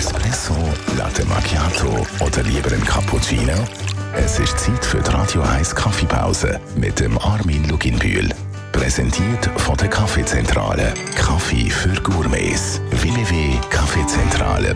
Espresso, 0.00 0.54
Latte 0.96 1.26
Macchiato 1.26 2.06
oder 2.24 2.42
lieber 2.44 2.72
ein 2.72 2.82
Cappuccino? 2.82 3.52
Es 4.16 4.38
ist 4.38 4.58
Zeit 4.58 4.82
für 4.82 5.02
die 5.02 5.10
Radio 5.10 5.42
1 5.42 5.74
Kaffeepause 5.74 6.58
mit 6.74 7.00
dem 7.00 7.18
Armin 7.18 7.68
Luginbühl. 7.68 8.30
Präsentiert 8.72 9.50
von 9.58 9.76
der 9.76 9.88
Kaffeezentrale. 9.88 10.94
Kaffee 11.16 11.68
für 11.68 11.92
Gourmets. 12.00 12.80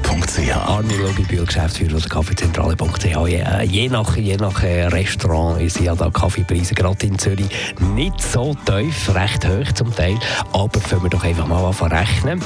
www.kaffeezentrale.ch 0.05 0.69
Armin 0.69 1.01
Luginbühl, 1.01 1.47
Geschäftsführer 1.47 1.99
der 1.99 2.09
Kaffeezentrale.ch. 2.09 3.05
Je, 3.05 3.41
äh, 3.41 3.63
je 3.65 3.89
nach, 3.89 4.17
je 4.17 4.37
nach 4.37 4.63
äh, 4.63 4.87
Restaurant 4.87 5.71
sind 5.71 5.85
ja 5.87 5.95
da 5.95 6.11
Kaffeepreise 6.11 6.75
gerade 6.75 7.07
in 7.07 7.19
Zürich 7.19 7.49
nicht 7.95 8.21
so 8.21 8.55
tief, 8.67 9.15
recht 9.15 9.47
hoch 9.47 9.73
zum 9.75 9.95
Teil. 9.95 10.19
Aber 10.53 10.81
fangen 10.81 11.05
wir 11.05 11.11
doch 11.11 11.25
einfach 11.25 11.47
mal 11.47 11.65
an 11.65 11.75
zu 11.75 11.85
rechnen. 11.85 12.41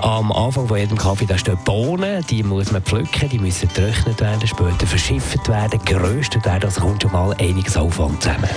Am 0.00 0.32
Anfang 0.32 0.68
von 0.68 0.78
jedem 0.78 0.96
Kaffee 0.96 1.26
da 1.26 1.36
stehen 1.36 1.58
Bohnen, 1.64 2.24
die 2.28 2.42
muss 2.42 2.72
man 2.72 2.82
pflücken, 2.82 3.28
die 3.28 3.38
müssen 3.38 3.68
getrocknet 3.68 4.20
werden, 4.20 4.46
später 4.46 4.86
verschifft 4.86 5.48
werden, 5.48 5.80
geröstet 5.84 6.44
werden, 6.44 6.64
also 6.64 6.80
kommt 6.80 7.02
schon 7.02 7.12
mal 7.12 7.34
einiges 7.38 7.76
Aufwand 7.76 8.22
zusammen. 8.22 8.48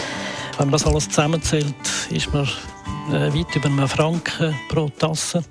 Wenn 0.58 0.68
man 0.68 0.74
das 0.74 0.86
alles 0.86 1.08
zusammenzählt, 1.08 1.76
ist 2.10 2.34
man 2.34 2.48
äh, 3.12 3.34
weit 3.34 3.56
über 3.56 3.68
einen 3.68 3.88
Franken 3.88 4.54
pro 4.70 4.90
Tasse. 4.90 5.44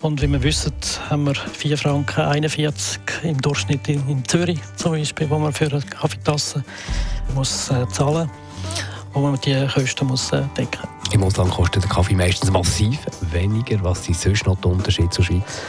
Und 0.00 0.22
wie 0.22 0.30
wir 0.30 0.42
wissen, 0.42 0.72
haben 1.10 1.26
wir 1.26 1.34
4 1.34 1.76
Franken 1.76 2.20
41 2.20 3.00
im 3.24 3.40
Durchschnitt 3.40 3.88
in, 3.88 4.08
in 4.08 4.24
Zürich 4.26 4.60
zum 4.76 4.92
Beispiel, 4.92 5.28
wo 5.28 5.38
man 5.38 5.52
für 5.52 5.66
eine 5.66 5.82
Kaffeetasse 5.82 6.64
muss 7.34 7.70
äh, 7.70 7.86
zahlen 7.88 8.30
wo 9.12 9.20
man 9.20 9.40
die 9.40 9.66
Kosten 9.66 10.06
muss 10.06 10.32
äh, 10.32 10.42
decken 10.56 10.80
Im 11.12 11.24
Ausland 11.24 11.50
kostet 11.50 11.82
der 11.82 11.90
Kaffee 11.90 12.14
meistens 12.14 12.50
massiv 12.50 12.98
weniger. 13.32 13.82
Was 13.82 14.04
sind 14.04 14.16
sonst 14.16 14.46
noch 14.46 14.56
die 14.60 14.68
Unterschiede 14.68 15.10
zur 15.10 15.24
Schweiz? 15.24 15.62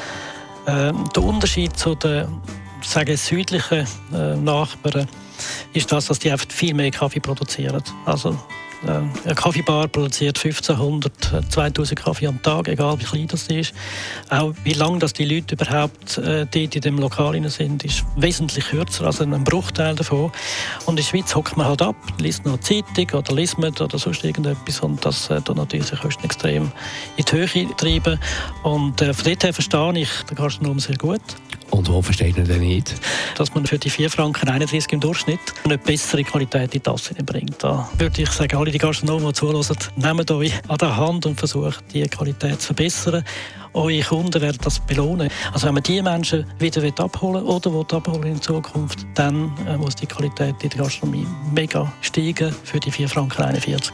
Äh, 0.66 0.94
der 1.16 1.24
Unterschied 1.24 1.76
zu 1.78 1.96
den 1.96 2.28
sagen, 2.82 3.18
südlichen 3.18 3.88
äh, 4.14 4.36
Nachbarn 4.36 5.08
ist 5.74 5.92
das, 5.92 6.06
dass 6.06 6.20
die 6.20 6.32
einfach 6.32 6.48
viel 6.50 6.74
mehr 6.74 6.92
Kaffee 6.92 7.20
produzieren. 7.20 7.84
Also 8.06 8.38
eine 8.86 9.36
Kaffeebar 9.36 9.88
produziert 9.88 10.38
1500, 10.38 11.52
2000 11.52 12.00
Kaffee 12.00 12.28
am 12.28 12.42
Tag, 12.42 12.68
egal 12.68 13.00
wie 13.00 13.04
klein 13.04 13.28
das 13.28 13.48
ist. 13.48 13.74
Auch 14.30 14.54
wie 14.64 14.74
lange 14.74 15.00
die 15.00 15.26
Leute 15.26 15.56
überhaupt 15.56 16.18
äh, 16.18 16.46
dort 16.46 16.76
in 16.76 16.82
dem 16.82 16.98
Lokal 16.98 17.50
sind, 17.50 17.84
ist 17.84 18.06
wesentlich 18.16 18.66
kürzer, 18.70 19.06
also 19.06 19.24
ein 19.24 19.44
Bruchteil 19.44 19.96
davon. 19.96 20.32
Und 20.86 20.92
in 20.92 20.96
der 20.98 21.04
Schweiz 21.04 21.36
hockt 21.36 21.58
man 21.58 21.68
halt 21.68 21.82
ab, 21.82 21.96
liest 22.20 22.46
noch 22.46 22.60
Zeitung 22.62 23.20
oder 23.20 23.34
liest 23.34 23.58
man 23.58 23.76
oder 23.76 24.00
sonst 24.00 24.24
irgendetwas 24.24 24.80
und 24.80 25.06
das 25.06 25.30
äh, 25.30 25.42
natürlich 25.54 25.90
die 25.90 25.96
Kosten 25.96 26.24
extrem 26.24 26.72
in 27.18 27.26
die 27.26 27.32
Höhe 27.32 27.76
treiben. 27.76 28.20
Und 28.64 29.02
äh, 29.02 29.14
von 29.14 29.26
dort 29.26 29.44
her 29.44 29.54
verstehe 29.54 30.00
ich 30.00 30.10
den 30.30 30.38
Gastronom 30.38 30.80
sehr 30.80 30.98
gut. 30.98 31.22
Und 31.80 31.88
wo 31.88 32.02
versteht 32.02 32.36
man 32.36 32.46
denn 32.46 32.60
nicht? 32.60 32.94
Dass 33.38 33.56
man 33.56 33.66
für 33.66 33.80
die 33.80 33.90
4 33.90 34.10
Franken 34.10 34.50
31 34.50 34.92
im 34.92 35.00
Durchschnitt 35.00 35.40
eine 35.64 35.78
bessere 35.78 36.26
Qualität 36.26 36.64
in 36.64 36.70
die 36.72 36.80
Tasse 36.82 37.14
bringt. 37.26 37.64
Da 37.64 37.90
würde 37.98 38.22
ich 38.22 38.30
sagen, 38.32 38.58
alle 38.58 38.70
die 38.70 38.78
Gastronomen, 38.78 39.28
die 39.28 39.34
zuhören, 39.34 39.78
nehmt 39.96 40.30
euch 40.30 40.52
an 40.68 40.78
der 40.78 40.98
Hand 40.98 41.26
und 41.26 41.40
versucht, 41.40 41.82
die 41.94 42.02
Qualität 42.02 42.60
zu 42.60 42.73
verbessern. 42.73 43.23
Eure 43.72 44.02
Kunden 44.02 44.42
werden 44.42 44.58
das 44.62 44.82
belohnen. 44.82 45.30
Also 45.54 45.68
wenn 45.68 45.76
man 45.76 45.84
die 45.84 46.02
Menschen 46.02 46.45
wieder 46.60 46.86
abholen 47.02 47.45
will 47.45 47.50
oder 47.50 47.72
will 47.72 47.86
abholen 47.89 48.23
in 48.23 48.42
Zukunft, 48.42 49.08
dann 49.14 49.54
äh, 49.66 49.78
muss 49.78 49.95
die 49.95 50.06
Qualität 50.06 50.56
in 50.62 50.70
der 50.72 50.80
Gastronomie 50.80 51.28
mega 51.54 51.89
steigen 52.02 52.54
für 52.66 52.82
die 52.82 52.92
4 52.92 53.08
Franken 53.08 53.42
41. 53.42 53.94